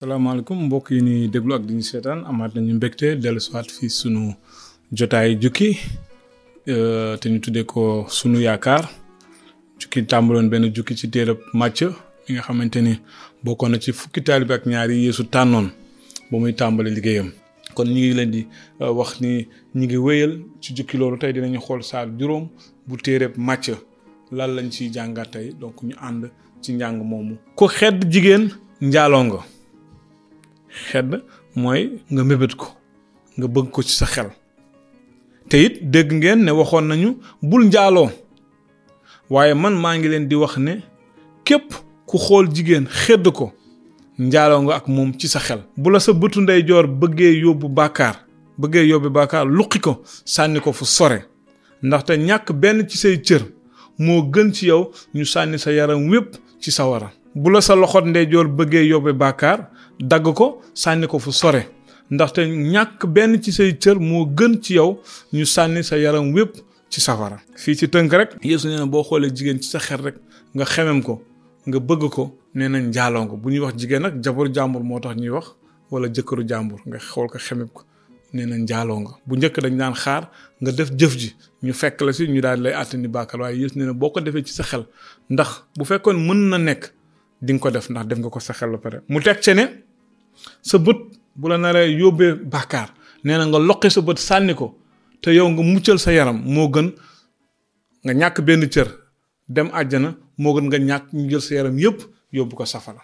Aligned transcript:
salaamaaleykum 0.00 0.58
mbokk 0.64 0.88
yi 0.90 1.00
ni 1.06 1.14
déglu 1.34 1.52
ak 1.56 1.62
diñu 1.68 1.82
seetaan 1.90 2.24
amaat 2.30 2.50
nañu 2.54 2.72
mbégte 2.74 3.20
dellu 3.22 3.40
fi 3.80 3.88
sunu 3.90 4.34
jotaay 4.92 5.36
jukki 5.36 5.68
euh, 6.66 7.18
te 7.18 7.28
ñu 7.28 7.38
tuddee 7.40 7.64
ko 7.64 8.06
sunu 8.08 8.40
yaakaar 8.40 8.88
jukki 9.78 10.02
tàmbaloon 10.02 10.48
benn 10.50 10.72
jukki 10.74 10.94
ci 10.96 11.10
téerab 11.10 11.38
màcc 11.54 11.92
mi 12.28 12.34
nga 12.34 12.40
xamante 12.42 12.76
ni 12.80 12.98
bokkoon 13.44 13.72
na 13.72 13.78
ci 13.80 13.92
fukki 13.92 14.20
taalibi 14.22 14.52
ak 14.54 14.64
ñaari 14.66 15.04
yeesu 15.04 15.24
tànnoon 15.24 15.68
ba 16.30 16.38
muy 16.38 16.52
tàmbale 16.52 16.90
liggéeyam 16.90 17.30
kon 17.74 17.84
ñi 17.86 18.00
ngi 18.00 18.14
leen 18.14 18.30
di 18.30 18.46
euh, 18.80 18.96
wax 18.96 19.20
ni 19.20 19.46
ñi 19.76 19.86
ngi 19.86 19.96
wéyal 19.96 20.40
ci 20.62 20.72
jukki 20.76 20.96
loolu 20.96 21.18
tey 21.18 21.32
dinañu 21.32 21.60
xool 21.60 21.82
saar 21.82 22.08
juróom 22.18 22.48
bu 22.86 22.96
téerab 22.96 23.32
màcc 23.36 23.76
lan 24.32 24.50
lañ 24.56 24.70
ci 24.70 24.88
jàngat 24.94 25.30
tey 25.32 25.52
donc 25.60 25.82
ñu 25.84 25.94
ànd 26.00 26.30
ci 26.62 26.72
njàng 26.72 27.02
moomu 27.04 27.34
ko 27.54 27.68
xedd 27.68 28.08
jigéen 28.12 28.48
njaaloo 28.80 29.24
nga 29.24 29.40
xedd 30.70 31.20
mooy 31.54 31.98
nga 32.08 32.22
mébét 32.24 32.54
ko 32.56 32.68
nga 33.36 33.46
bëgg 33.46 33.70
ko 33.70 33.82
ci 33.82 33.92
sa 33.94 34.06
xel 34.06 34.30
te 35.48 35.56
it 35.58 35.80
dégg 35.90 36.12
ngeen 36.12 36.44
ne 36.44 36.50
waxoon 36.52 36.86
nañu 36.88 37.16
bul 37.42 37.64
njaaloo 37.66 38.10
waaye 39.30 39.54
man 39.54 39.74
maa 39.80 39.96
ngi 39.96 40.08
leen 40.08 40.28
di 40.28 40.34
wax 40.34 40.56
ne 40.56 40.80
képp 41.44 41.72
ku 42.06 42.16
xool 42.18 42.46
jigéen 42.54 42.86
xedd 42.88 43.26
ko 43.32 43.52
njaaloo 44.18 44.62
nga 44.62 44.74
ak 44.76 44.86
moom 44.88 45.10
ci 45.18 45.28
sa 45.28 45.40
xel 45.40 45.60
bu 45.76 45.90
la 45.90 45.98
sa 46.00 46.12
bëtu 46.12 46.40
ndeyjoor 46.40 46.86
bëggee 47.00 47.40
yóbbu 47.44 47.68
bàkkaar 47.68 48.16
bëggee 48.58 48.86
yóbbu 48.90 49.10
bàkkaar 49.10 49.46
luqi 49.46 49.80
ko 49.80 50.02
sànni 50.24 50.60
ko 50.60 50.72
fu 50.72 50.84
sore 50.84 51.24
ndaxte 51.82 52.12
ñàkk 52.16 52.52
benn 52.52 52.88
ci 52.88 52.96
say 52.98 53.20
cër 53.22 53.42
moo 53.98 54.22
gën 54.32 54.52
ci 54.52 54.66
yow 54.66 54.90
ñu 55.14 55.24
sànni 55.24 55.58
sa 55.58 55.72
yaram 55.72 56.08
wépp 56.10 56.34
ci 56.60 56.70
sawara 56.70 57.10
bu 57.34 57.50
la 57.50 57.60
sa 57.60 57.74
loxo 57.74 58.00
ndeyjoor 58.00 58.48
bëggee 58.48 58.86
yóbbe 58.90 59.12
bàkkaar 59.12 59.70
dagg 60.00 60.24
ko 60.34 60.62
sànni 60.74 61.06
ko 61.06 61.18
fu 61.18 61.30
sore 61.30 61.68
ndaxte 62.10 62.40
ñàkk 62.48 63.06
benn 63.06 63.40
ci 63.42 63.52
say 63.52 63.72
cër 63.78 63.98
moo 64.00 64.24
gën 64.26 64.60
ci 64.62 64.74
yow 64.74 65.00
ñu 65.32 65.44
sànni 65.44 65.82
sa 65.84 65.96
yaram 65.98 66.32
wépp 66.32 66.56
ci 66.90 67.00
safara 67.00 67.38
fii 67.54 67.76
ci 67.76 67.86
tënk 67.88 68.12
rek 68.12 68.30
Yeesu 68.42 68.68
nee 68.68 68.78
na 68.78 68.86
boo 68.86 69.02
xoolee 69.04 69.30
jigéen 69.34 69.60
ci 69.60 69.68
sa 69.68 69.78
xel 69.78 70.00
rek 70.02 70.14
nga 70.54 70.64
xemem 70.64 71.02
ko 71.02 71.22
nga 71.66 71.78
bëgg 71.78 72.08
ko 72.10 72.36
nee 72.54 72.68
nañ 72.68 72.90
jaaloo 72.92 73.36
bu 73.36 73.50
ñuy 73.50 73.58
wax 73.60 73.74
jigéen 73.76 74.02
nag 74.02 74.20
jabaru 74.24 74.52
jàmbur 74.54 74.82
moo 74.82 75.00
tax 75.00 75.16
ñuy 75.16 75.28
wax 75.30 75.54
wala 75.90 76.08
jëkkëru 76.08 76.48
jàmbur 76.48 76.80
nga 76.86 76.98
xool 76.98 77.28
ko 77.28 77.38
xemem 77.38 77.68
ko 77.68 77.82
nee 78.32 78.46
nañ 78.46 78.66
jaaloo 78.66 79.04
bu 79.26 79.36
njëkk 79.36 79.60
dañ 79.62 79.76
daan 79.76 79.94
xaar 79.94 80.30
nga 80.60 80.72
def 80.72 80.90
jëf 80.96 81.16
ji 81.18 81.34
ñu 81.62 81.72
fekk 81.74 82.00
la 82.00 82.12
si 82.12 82.26
ñu 82.26 82.40
daal 82.40 82.56
di 82.56 82.62
lay 82.62 82.72
àttani 82.74 83.06
bàkkal 83.08 83.40
waaye 83.42 83.56
Yeesu 83.60 83.78
nee 83.78 83.84
na 83.86 83.92
boo 83.92 84.10
ko 84.10 84.20
defee 84.20 84.42
ci 84.44 84.52
sa 84.54 84.62
xel 84.64 84.82
ndax 85.30 85.50
bu 85.76 85.84
fekkoon 85.84 86.16
mën 86.26 86.48
na 86.48 86.58
nekk 86.58 86.90
di 87.42 87.52
nga 87.52 87.60
ko 87.60 87.70
def 87.70 87.90
ndax 87.90 88.04
def 88.08 88.18
nga 88.18 88.28
ko 88.30 88.40
sa 88.40 88.52
xel 88.54 88.70
ba 88.70 88.78
pare 88.78 89.00
mu 89.08 89.20
teg 89.20 89.38
ci 89.40 89.54
ne 89.54 89.66
sa 90.62 90.78
bët 90.78 90.96
bu 91.36 91.46
la 91.48 91.58
naree 91.58 91.90
yóbbee 92.02 92.30
bàkkaar 92.52 92.88
nee 93.24 93.36
na 93.38 93.44
nga 93.46 93.58
loqi 93.68 93.88
sa 93.90 94.00
bët 94.06 94.18
sànni 94.28 94.54
ko 94.54 94.66
te 95.22 95.30
yow 95.34 95.48
nga 95.48 95.62
muccal 95.62 95.98
sa 95.98 96.10
yaram 96.12 96.38
moo 96.54 96.68
gën 96.74 96.88
nga 98.04 98.12
ñàkk 98.20 98.36
benn 98.46 98.68
cër 98.74 98.88
dem 99.54 99.68
àjjana 99.80 100.10
moo 100.42 100.52
gën 100.54 100.66
nga 100.68 100.78
ñàkk 100.88 101.04
ñu 101.12 101.28
jël 101.30 101.42
sa 101.42 101.54
yaram 101.54 101.78
yépp 101.78 101.98
yóbbu 102.32 102.54
ko 102.56 102.64
safara 102.64 103.02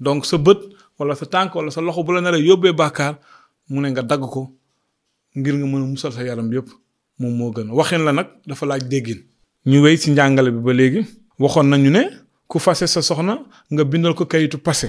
donc 0.00 0.26
sa 0.26 0.36
bët 0.38 0.58
wala 0.98 1.14
sa 1.14 1.26
tànk 1.26 1.54
wala 1.54 1.70
sa 1.70 1.80
loxo 1.80 2.02
bu 2.04 2.12
la 2.12 2.20
naree 2.20 2.42
yóbbee 2.48 2.72
bàkkaar 2.72 3.14
mu 3.70 3.80
ne 3.80 3.88
nga 3.90 4.02
dagg 4.02 4.20
ko 4.34 4.42
ngir 5.38 5.54
nga 5.58 5.66
mën 5.72 5.82
a 5.82 5.86
musal 5.92 6.12
sa 6.12 6.22
yaram 6.28 6.52
yépp 6.52 6.68
moom 7.18 7.32
moo 7.38 7.50
gën 7.54 7.68
waxin 7.78 8.02
la 8.06 8.12
nag 8.12 8.28
dafa 8.46 8.64
laaj 8.66 8.82
déggin 8.92 9.20
ñu 9.66 9.78
wéy 9.84 9.96
ci 10.02 10.10
njàngale 10.10 10.50
bi 10.54 10.60
ba 10.66 10.72
léegi 10.72 11.00
waxoon 11.38 11.68
nañu 11.70 11.90
ne 11.90 12.02
ku 12.48 12.58
fase 12.58 12.86
sa 12.94 13.00
soxna 13.02 13.34
nga 13.72 13.82
bindal 13.84 14.14
ko 14.18 14.24
kayitu 14.26 14.58
passé 14.66 14.88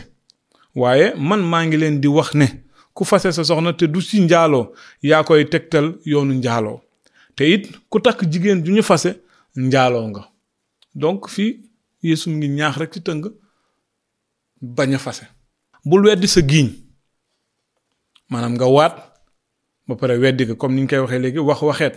waaye 0.80 1.14
man 1.18 1.42
maa 1.52 1.66
ngi 1.66 1.78
leen 1.82 1.96
di 2.02 2.08
wax 2.08 2.30
ne 2.42 2.48
ku 2.96 3.04
fase 3.10 3.30
sa 3.36 3.44
soxna 3.48 3.74
te 3.80 3.86
du 3.94 4.00
si 4.02 4.16
njaaloo 4.26 4.66
yaa 5.10 5.24
koy 5.28 5.44
tegtal 5.54 5.88
yoonu 6.12 6.34
njaaloo 6.40 6.80
te 7.36 7.44
it 7.54 7.64
ku 7.90 7.98
takk 8.06 8.20
jigéen 8.32 8.60
ju 8.66 8.72
ñu 8.76 8.84
fase 8.90 9.12
njaaloo 9.68 10.08
nga 10.10 10.24
donc 11.02 11.22
fii 11.36 11.52
Yeesu 12.08 12.26
ngi 12.36 12.48
ñaax 12.58 12.76
rek 12.80 12.94
ci 12.94 13.00
tëng 13.08 13.24
bañ 14.76 14.94
a 14.96 15.00
fase 15.06 15.26
bul 15.88 16.02
weddi 16.08 16.28
sa 16.36 16.40
giiñ 16.50 16.68
maanaam 18.30 18.54
nga 18.56 18.66
waat 18.76 18.96
ba 19.88 19.94
pare 20.00 20.14
weddi 20.24 20.44
ko 20.48 20.54
comme 20.60 20.76
ni 20.76 20.82
ñu 20.82 20.88
koy 20.90 21.00
waxee 21.04 21.22
léegi 21.24 21.40
wax 21.48 21.62
waxeet 21.68 21.96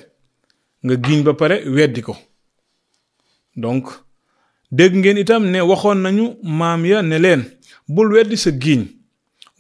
nga 0.85 0.95
giiñ 1.05 1.21
ba 1.27 1.33
pare 1.41 1.57
weddi 1.77 2.01
ko 2.03 2.15
donc 3.63 3.85
dégg 4.73 4.93
ngeen 4.97 5.19
itam 5.23 5.43
ne 5.53 5.59
waxoon 5.71 5.99
nañu 6.05 6.25
maam 6.43 6.81
ya 6.87 7.03
ne 7.03 7.19
leen 7.25 7.43
bul 7.89 8.13
weddi 8.13 8.37
sa 8.37 8.51
giiñ 8.51 8.85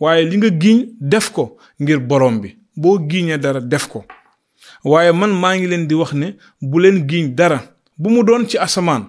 waaye 0.00 0.22
li 0.24 0.36
nga 0.38 0.48
giiñ 0.50 0.78
def 1.00 1.30
ko 1.32 1.56
ngir 1.80 1.98
borom 2.00 2.40
bi 2.40 2.56
boo 2.76 2.98
giiñee 3.08 3.38
dara 3.38 3.60
def 3.60 3.88
ko 3.88 4.04
waaye 4.84 5.12
man 5.12 5.30
maa 5.32 5.56
ngi 5.56 5.66
leen 5.66 5.86
di 5.88 5.94
wax 5.94 6.12
ne 6.12 6.36
bu 6.60 6.78
leen 6.80 7.06
giiñ 7.08 7.34
dara 7.34 7.60
bu 7.98 8.10
mu 8.10 8.22
doon 8.24 8.46
ci 8.48 8.58
asamaan 8.58 9.04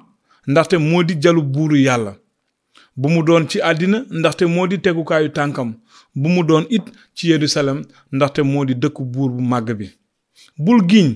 ndaxte 0.48 0.78
moo 0.78 1.04
di 1.04 1.16
jalu 1.20 1.42
buuru 1.42 1.76
yàlla 1.80 2.16
bu 2.98 3.10
mu 3.10 3.24
doon 3.24 3.48
ci 3.48 3.62
àddina 3.62 4.06
ndaxte 4.10 4.44
moo 4.46 4.68
di 4.68 4.78
tegukaayu 4.80 5.30
tànkam 5.30 5.74
bu 6.16 6.30
mu 6.30 6.44
doon 6.44 6.66
it 6.70 6.84
ci 7.14 7.30
Yerusalem 7.30 7.82
ndaxte 8.12 8.42
moo 8.44 8.66
di 8.66 8.74
dëkku 8.76 9.04
buur 9.06 9.32
bu 9.32 9.42
màgg 9.42 9.72
bi 9.78 9.90
bul 10.58 10.82
giiñ 10.86 11.16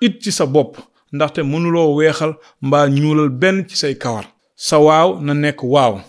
it 0.00 0.22
ci 0.22 0.32
sa 0.32 0.46
bopp 0.46 0.78
ndaxte 1.12 1.38
mënuloo 1.42 1.94
weexal 1.94 2.34
mbaa 2.62 2.88
ñuulal 2.88 3.28
benn 3.28 3.66
ci 3.68 3.76
say 3.76 3.94
kawar 3.98 4.24
sa 4.56 4.78
waaw 4.78 5.20
na 5.22 5.34
nekk 5.34 5.62
waaw 5.62 6.00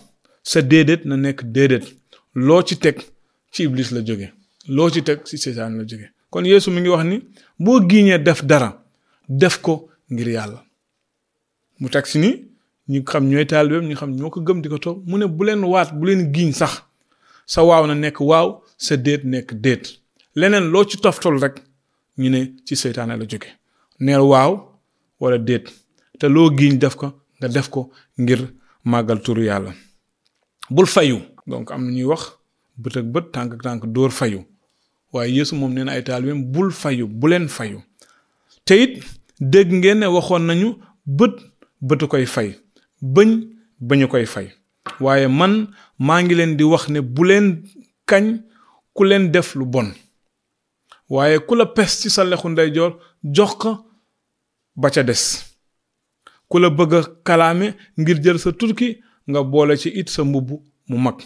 sa 0.45 0.61
déedéet 0.61 1.01
na 1.09 1.17
nekk 1.17 1.41
déedéet 1.55 1.85
loo 2.35 2.61
ci 2.67 2.77
teg 2.77 2.99
ci 3.51 3.63
iblis 3.65 3.89
la 3.95 3.99
jóge 4.05 4.27
loo 4.69 4.89
ci 4.93 5.01
teg 5.03 5.23
ci 5.25 5.37
seytaan 5.43 5.73
la 5.79 5.83
jóge 5.89 6.07
kon 6.29 6.45
yéesu 6.45 6.69
mi 6.71 6.79
ngi 6.81 6.89
wax 6.93 7.03
ni 7.11 7.17
boo 7.59 7.79
giiñee 7.89 8.19
def 8.23 8.43
dara 8.45 8.69
def 9.27 9.57
ko 9.61 9.89
ngir 10.11 10.29
yàlla 10.35 10.63
mu 11.79 11.89
teg 11.89 12.05
si 12.05 12.19
ni 12.19 12.29
ñu 12.89 13.01
xam 13.05 13.23
ñooy 13.29 13.47
taalibeem 13.47 13.87
ñu 13.89 13.95
xam 13.95 14.11
ñoo 14.15 14.29
ko 14.29 14.39
gëm 14.41 14.61
di 14.61 14.69
ko 14.69 14.77
toog 14.77 14.97
mu 15.09 15.17
ne 15.17 15.25
bu 15.25 15.43
leen 15.45 15.63
waat 15.71 15.89
bu 15.97 16.05
leen 16.07 16.21
giiñ 16.33 16.51
sax 16.53 16.83
sa 17.47 17.63
waaw 17.63 17.87
na 17.87 17.95
nekk 17.95 18.19
waaw 18.19 18.47
sa 18.77 18.97
déet 18.97 19.21
nekk 19.23 19.53
déet 19.63 19.83
leneen 20.35 20.65
loo 20.71 20.85
ci 20.89 20.97
toftol 20.97 21.39
rek 21.43 21.55
ñu 22.19 22.29
ne 22.29 22.39
ci 22.65 22.75
seytaane 22.75 23.17
la 23.17 23.25
jóge 23.31 23.49
neel 23.99 24.21
waaw 24.31 24.51
walla 25.19 25.37
déet 25.39 25.65
te 26.19 26.27
loo 26.29 26.49
giiñ 26.57 26.77
def 26.77 26.95
ko 27.01 27.07
nga 27.39 27.47
def 27.47 27.67
ko 27.69 27.89
ngir 28.19 28.41
màggal 28.85 29.19
turu 29.25 29.41
yàlla 29.49 29.73
bul 30.69 30.85
fayu 30.87 31.19
donc 31.47 31.71
am 31.71 31.85
na 31.85 31.91
ñuy 31.91 32.03
wax 32.03 32.37
bët 32.77 32.97
ak 32.97 33.05
bët 33.05 33.31
tànk 33.31 33.61
tànk 33.61 33.85
dóor 33.85 34.11
fayu 34.11 34.43
waaye 35.13 35.31
Yeesu 35.33 35.55
moom 35.55 35.73
nee 35.73 35.83
na 35.83 35.91
ay 35.91 36.03
taalibeem 36.03 36.43
bul 36.51 36.71
fayu 36.71 37.07
buleen 37.07 37.47
fayu 37.47 37.79
te 38.65 38.99
dégg 39.39 39.71
ngeen 39.73 39.99
ne 39.99 40.05
waxoon 40.07 40.41
nañu 40.45 40.75
bët 41.05 41.35
bëtu 41.81 42.07
koy 42.07 42.25
fay 42.25 42.55
bëñ 43.01 43.29
bañu 43.79 44.07
koy 44.07 44.25
fay 44.25 44.47
waaye 44.99 45.27
man 45.27 45.67
maa 45.99 46.21
ngi 46.23 46.35
leen 46.35 46.57
di 46.57 46.63
wax 46.63 46.89
ne 46.89 46.99
buleen 47.01 47.61
kañ 48.05 48.41
ku 48.93 49.03
leen 49.03 49.31
def 49.31 49.55
lu 49.55 49.65
bon 49.65 49.89
waaye 51.09 51.39
ku 51.47 51.55
la 51.55 51.65
pes 51.65 52.01
ci 52.01 52.09
sa 52.09 52.23
lexu 52.23 52.49
ndeyjoor 52.49 52.99
jox 53.23 53.53
ko 53.61 53.71
ba 54.75 54.89
ca 54.89 55.03
des 55.03 55.23
ku 56.49 56.59
la 56.59 56.69
bëgg 56.69 56.93
a 56.93 57.01
kalaame 57.23 57.67
ngir 57.97 58.17
jël 58.23 58.39
sa 58.39 58.51
turki 58.51 58.97
nga 59.29 59.41
boole 59.43 59.77
ci 59.77 59.89
it 59.89 60.09
sa 60.09 60.23
mbubb 60.23 60.49
mu 60.89 60.97
mag 60.97 61.17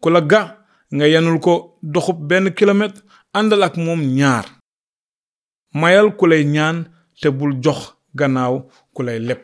ku 0.00 0.08
la 0.10 0.20
ga 0.22 0.62
nga 0.92 1.06
yenul 1.08 1.40
ko 1.42 1.78
doxub 1.82 2.18
benn 2.28 2.50
kilomètre 2.54 3.02
àndal 3.34 3.62
ak 3.66 3.76
moom 3.76 4.00
ñaar 4.02 4.46
mayal 5.74 6.14
ku 6.16 6.26
lay 6.26 6.44
ñaan 6.46 6.84
te 7.20 7.28
bul 7.28 7.58
jox 7.62 7.94
gannaaw 8.14 8.54
ku 8.94 9.02
lay 9.02 9.18
leb 9.18 9.38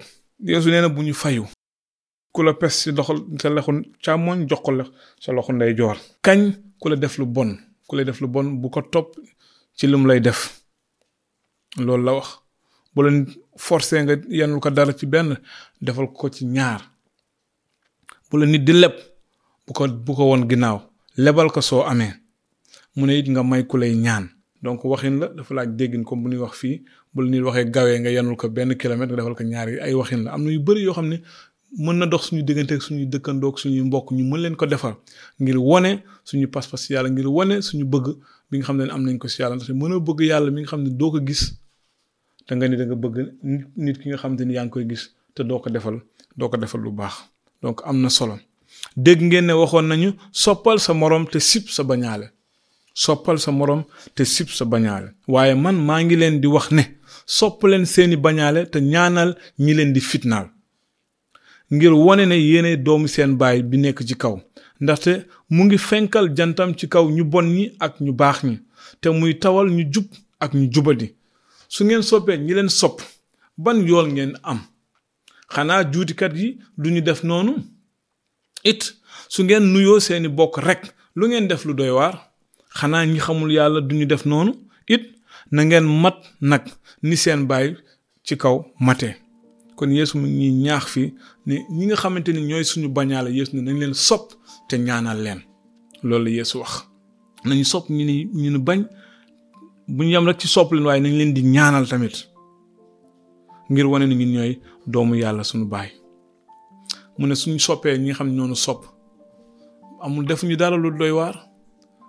Yeesu 0.44 0.70
nee 0.70 0.80
na 0.82 0.88
bu 0.88 1.02
ñu 1.02 1.14
fayu 1.14 1.46
ku 2.32 2.42
la 2.42 2.54
pes 2.54 2.70
ci 2.80 2.92
doxal 2.92 3.18
sa 3.42 3.50
loxo 3.50 3.72
càmmoñ 4.04 4.46
jox 4.48 4.60
ko 4.62 4.70
la 4.72 4.84
sa 5.20 5.32
loxo 5.32 5.52
ndeyjoor 5.52 5.96
kañ 6.22 6.52
ku 6.80 6.88
la 6.88 6.96
def 6.96 7.18
lu 7.18 7.26
bon 7.26 7.58
ku 7.86 7.96
lay 7.96 8.04
def 8.04 8.20
lu 8.20 8.28
bon 8.28 8.44
bu 8.60 8.70
ko 8.70 8.82
topp 8.82 9.18
ci 9.76 9.86
lim 9.86 10.06
lay 10.06 10.20
def 10.20 10.62
loolu 11.78 12.04
la 12.04 12.12
wax 12.14 12.28
bu 12.94 13.02
la 13.02 13.10
forcé 13.56 14.02
nga 14.02 14.14
yenul 14.28 14.60
ko 14.60 14.70
dara 14.70 14.92
ci 14.94 15.06
benn 15.06 15.36
defal 15.82 16.06
ko 16.12 16.28
ci 16.30 16.46
ñaar 16.46 16.93
bu 18.30 18.38
la 18.38 18.46
nit 18.46 18.60
di 18.64 18.72
leb 18.72 18.92
bu 19.66 19.72
ko 19.72 19.88
bu 19.88 20.12
ko 20.14 20.24
woon 20.30 20.42
ginnaaw 20.48 20.80
lebal 21.16 21.48
ko 21.52 21.60
soo 21.60 21.82
amee 21.84 22.12
mu 22.96 23.06
ne 23.06 23.18
it 23.18 23.28
nga 23.28 23.42
may 23.44 23.62
ku 23.66 23.76
lay 23.76 23.94
ñaan 23.94 24.24
donc 24.62 24.84
waxin 24.84 25.18
la 25.20 25.28
dafa 25.28 25.54
laaj 25.54 25.68
déggin 25.76 26.02
comme 26.04 26.22
bu 26.22 26.28
nuy 26.30 26.38
wax 26.40 26.54
fii 26.60 26.82
bu 27.12 27.22
la 27.22 27.28
nit 27.30 27.40
waxee 27.42 27.70
gawee 27.70 27.98
nga 28.00 28.10
yenul 28.10 28.36
ko 28.36 28.48
benn 28.48 28.74
kilomètre 28.76 29.12
nga 29.12 29.20
defal 29.22 29.34
ko 29.36 29.44
ñaari 29.44 29.78
ay 29.80 29.94
waxin 29.94 30.22
la 30.24 30.32
am 30.34 30.44
na 30.44 30.50
yu 30.50 30.60
bëri 30.60 30.80
yoo 30.82 30.92
xam 30.94 31.08
ne 31.08 31.16
mën 31.84 31.96
na 31.98 32.06
dox 32.06 32.22
suñu 32.28 32.42
diggante 32.42 32.72
ak 32.74 32.82
suñuy 32.82 33.06
dëkkandoo 33.06 33.50
ak 33.50 33.56
mbokk 33.66 34.12
ñu 34.12 34.24
mën 34.30 34.40
leen 34.42 34.56
ko 34.56 34.66
defar 34.66 34.96
ngir 35.40 35.58
wone 35.58 35.90
suñu 36.24 36.46
pas-pas 36.48 36.80
ngir 37.14 37.26
wone 37.28 37.60
suñu 37.62 37.84
bëgg 37.92 38.06
bi 38.50 38.58
nga 38.58 38.64
xam 38.66 38.76
ne 38.78 38.90
am 38.92 39.02
nañ 39.02 39.18
ko 39.18 39.28
si 39.28 39.42
yàlla 39.42 39.56
ndax 39.56 39.68
mën 39.70 39.92
a 39.92 39.98
bëgg 40.00 40.20
yàlla 40.20 40.50
mi 40.50 40.60
nga 40.62 40.70
xam 40.70 40.82
ne 40.84 40.90
doo 40.90 41.10
ko 41.10 41.18
gis 41.26 41.42
te 42.46 42.54
nga 42.54 42.68
ni 42.68 42.76
da 42.76 42.84
nga 42.86 42.94
bëgg 42.94 43.16
nit 43.76 43.96
ki 44.00 44.08
nga 44.08 44.16
xam 44.18 44.32
ne 44.34 44.52
yaa 44.54 44.64
ngi 44.64 44.70
koy 44.72 44.84
gis 44.90 45.02
te 45.34 45.42
doo 45.42 45.58
ko 45.58 45.68
defal 45.74 45.96
doo 46.36 46.48
ko 46.48 46.56
defal 46.56 46.80
lu 46.80 46.90
baax. 46.92 47.14
donc 47.64 47.80
am 47.88 47.96
na 48.04 48.10
solo 48.16 48.36
dégg 49.04 49.20
ngeen 49.26 49.46
ne 49.48 49.54
waxoon 49.60 49.86
nañu 49.90 50.10
soppal 50.42 50.78
sa 50.84 50.92
moroom 51.00 51.24
te 51.32 51.38
sib 51.48 51.64
sa 51.76 51.82
bañaale 51.90 52.26
soppal 53.04 53.38
sa 53.44 53.50
moroom 53.58 53.82
te 54.14 54.22
sib 54.34 54.48
sa 54.58 54.64
bañaale 54.72 55.08
waaye 55.32 55.54
man 55.64 55.76
maa 55.88 56.00
ngi 56.04 56.16
leen 56.22 56.36
di 56.42 56.48
wax 56.54 56.66
ne 56.76 56.84
sopp 57.36 57.60
leen 57.70 57.84
seeni 57.94 58.16
bañaale 58.26 58.60
te 58.72 58.78
ñaanal 58.92 59.30
ñi 59.64 59.72
leen 59.78 59.92
di 59.94 60.00
fitnaal 60.10 60.46
ngir 61.74 61.94
wone 62.04 62.24
ne 62.30 62.36
yéene 62.48 62.70
doomu 62.84 63.06
seen 63.14 63.32
baay 63.40 63.58
bi 63.68 63.76
nekk 63.82 64.00
ci 64.08 64.14
kaw 64.22 64.34
ndaxte 64.82 65.12
mu 65.54 65.60
ngi 65.64 65.78
fenkal 65.88 66.26
jantam 66.36 66.70
ci 66.78 66.86
kaw 66.92 67.04
ñu 67.16 67.24
bon 67.32 67.46
ñi 67.56 67.64
ak 67.84 67.92
ñu 68.04 68.12
baax 68.20 68.38
ñi 68.48 68.56
te 69.00 69.08
muy 69.18 69.32
tawal 69.42 69.68
ñu 69.76 69.84
jub 69.92 70.06
ak 70.44 70.50
ñu 70.58 70.66
jubadi 70.74 71.08
su 71.74 71.80
ngeen 71.84 72.02
soppee 72.08 72.36
ñi 72.44 72.52
leen 72.54 72.70
sopp 72.80 72.96
ban 73.62 73.78
yool 73.88 74.06
ngeen 74.14 74.32
am 74.50 74.58
xanaa 75.54 75.82
juutikat 75.92 76.32
yi 76.40 76.48
du 76.80 76.86
ñu 76.94 77.00
def 77.08 77.20
noonu 77.28 77.52
it 78.70 78.80
su 79.32 79.40
ngeen 79.44 79.64
nuyoo 79.72 80.00
seeni 80.06 80.28
bokk 80.38 80.54
rek 80.68 80.82
lu 81.18 81.24
ngeen 81.28 81.48
def 81.50 81.62
lu 81.66 81.72
doy 81.80 81.90
waar 81.98 82.14
xanaa 82.78 83.04
ñi 83.12 83.18
xamul 83.26 83.50
yàlla 83.58 83.80
du 83.88 83.94
ñu 83.98 84.06
def 84.12 84.24
noonu 84.30 84.52
it 84.94 85.04
na 85.54 85.60
ngeen 85.66 85.86
mat 86.04 86.18
nag 86.50 86.64
ni 87.06 87.16
seen 87.22 87.40
baay 87.50 87.66
ci 88.26 88.34
kaw 88.42 88.56
mate 88.86 89.08
kon 89.78 89.90
yéesu 89.96 90.14
mu 90.20 90.26
ngi 90.34 90.48
ñaax 90.64 90.84
fi 90.92 91.02
ne 91.46 91.54
ñi 91.76 91.84
nga 91.86 91.96
xamante 92.02 92.30
ni 92.32 92.40
ñooy 92.48 92.64
suñu 92.70 92.88
bañaale 92.96 93.28
yéesu 93.36 93.52
ne 93.56 93.60
nañ 93.66 93.76
leen 93.82 93.94
sopp 94.06 94.24
te 94.68 94.74
ñaanal 94.86 95.18
leen 95.24 95.40
loolu 96.08 96.24
la 96.24 96.30
yeesu 96.38 96.54
wax 96.62 96.72
nañu 97.46 97.64
sopp 97.72 97.84
ñu 97.96 98.04
ni 98.08 98.16
ñu 98.42 98.48
ni 98.54 98.60
bañ 98.68 98.80
bu 99.94 100.00
ñu 100.02 100.12
yem 100.14 100.26
rek 100.28 100.38
ci 100.40 100.48
sopp 100.54 100.68
leen 100.74 100.86
waaye 100.86 101.00
nañ 101.04 101.14
leen 101.18 101.32
di 101.36 101.42
ñaanal 101.54 101.86
tamit 101.90 102.16
ngir 103.70 103.86
wane 103.88 104.06
ni 104.06 104.14
ñun 104.16 104.32
ñooy 104.32 104.60
doomu 104.86 105.14
yàlla 105.16 105.42
suñu 105.44 105.66
baay 105.68 105.90
mu 107.18 107.26
ne 107.26 107.34
suñu 107.34 107.58
soppee 107.58 107.96
ñi 107.98 108.06
nga 108.10 108.14
xam 108.18 108.28
ne 108.28 108.34
ñoonu 108.36 108.54
sopp 108.56 108.84
amul 110.04 110.26
def 110.26 110.42
ñu 110.44 110.56
dara 110.56 110.76
lu 110.76 110.90
doy 110.90 111.10
waar 111.10 111.36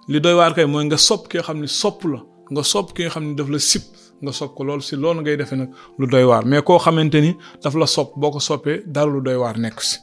li 0.08 0.20
doy 0.20 0.34
waar 0.36 0.54
kay 0.54 0.66
mooy 0.66 0.86
nga 0.86 0.98
sopp 0.98 1.28
ki 1.30 1.38
xam 1.46 1.60
ne 1.62 1.68
sopp 1.68 2.04
la 2.06 2.20
nga 2.52 2.64
sopp 2.64 2.94
ki 2.94 3.04
nga 3.04 3.10
xam 3.14 3.26
ne 3.30 3.36
daf 3.36 3.50
la 3.50 3.60
sip 3.60 3.84
nga 4.22 4.32
sopp 4.34 4.54
ko 4.56 4.64
loolu 4.64 4.82
si 4.84 4.96
loolu 4.98 5.22
ngay 5.22 5.38
defee 5.38 5.56
nag 5.58 5.70
lu 5.98 6.06
doy 6.08 6.24
waar 6.24 6.46
mais 6.46 6.62
koo 6.62 6.78
xamante 6.80 7.16
ni 7.22 7.32
daf 7.64 7.76
la 7.76 7.88
sopp 7.88 8.16
boo 8.18 8.32
ko 8.32 8.40
soppee 8.40 8.84
dara 8.86 9.10
lu 9.10 9.22
doy 9.22 9.36
waar 9.36 9.58
nekk 9.58 9.80
si 9.82 9.98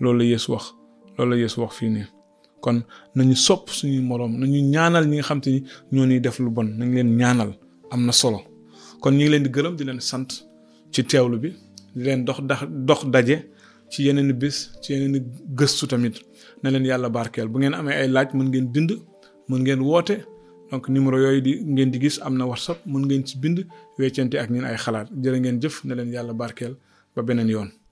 loolu 0.00 0.18
la 0.18 0.24
yéesu 0.24 0.50
wax 0.52 0.74
loolu 1.16 1.30
la 1.30 1.36
Yeesu 1.38 1.60
wax 1.62 1.72
fii 1.74 1.88
nii 1.90 2.06
kon 2.60 2.82
nañu 3.14 3.34
sopp 3.36 3.68
suñuy 3.70 4.00
moroom 4.02 4.36
nañu 4.38 4.60
ñaanal 4.72 5.08
ñi 5.08 5.16
nga 5.16 5.22
xam 5.26 5.40
te 5.40 5.50
ni 5.50 5.62
ñoo 5.92 6.06
ñuy 6.06 6.20
def 6.20 6.38
lu 6.40 6.50
bon 6.50 6.66
nañ 6.78 6.94
leen 6.94 7.16
ñaanal 7.16 7.56
am 7.90 8.04
na 8.06 8.12
solo 8.12 8.40
kon 9.00 9.12
ñu 9.16 9.28
leen 9.30 9.42
di 9.42 9.50
gërëm 9.50 9.76
di 9.76 9.84
leen 9.84 10.00
sant. 10.00 10.45
ci 10.96 11.04
teewlu 11.10 11.36
bi 11.42 11.50
di 11.94 12.00
leen 12.04 12.20
dox 12.28 12.38
dax 12.50 12.60
dox 12.88 13.00
daje 13.14 13.36
ci 13.92 13.98
yeneen 14.06 14.30
bés 14.40 14.56
ci 14.82 14.88
yeneen 14.92 15.14
gëstu 15.58 15.84
tamit 15.92 16.14
na 16.62 16.68
leen 16.72 16.84
yàlla 16.90 17.08
barkeel 17.16 17.48
bu 17.52 17.56
ngeen 17.58 17.74
amee 17.78 17.96
ay 18.02 18.08
laaj 18.14 18.28
mën 18.36 18.46
ngeen 18.50 18.66
bind 18.74 18.90
mun 19.48 19.60
ngeen 19.64 19.80
woote 19.90 20.16
donc 20.70 20.84
numéro 20.94 21.16
yooyu 21.24 21.40
di 21.46 21.52
ngeen 21.74 21.90
di 21.92 21.98
gis 22.04 22.16
am 22.26 22.34
na 22.38 22.44
whatsapp 22.50 22.78
mun 22.90 23.02
ngeen 23.06 23.22
ci 23.26 23.34
bind 23.42 23.58
weccente 23.98 24.36
ak 24.42 24.48
ñun 24.52 24.64
ay 24.70 24.76
xalaat 24.84 25.08
jërë 25.22 25.38
ngeen 25.40 25.60
jëf 25.62 25.76
na 25.84 25.92
leen 25.94 26.10
yàlla 26.16 26.32
barkeel 26.42 26.74
ba 27.14 27.22
beneen 27.28 27.50
yoon 27.54 27.85